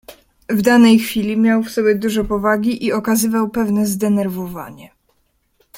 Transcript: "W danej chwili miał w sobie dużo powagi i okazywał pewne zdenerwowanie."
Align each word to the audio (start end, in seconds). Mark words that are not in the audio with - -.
"W 0.49 0.61
danej 0.61 0.99
chwili 0.99 1.37
miał 1.37 1.63
w 1.63 1.69
sobie 1.69 1.95
dużo 1.95 2.25
powagi 2.25 2.85
i 2.85 2.91
okazywał 2.93 3.49
pewne 3.49 3.85
zdenerwowanie." 3.85 4.91